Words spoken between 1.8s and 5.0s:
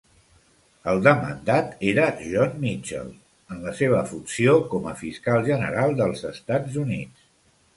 era John Mitchell en la seva funció com a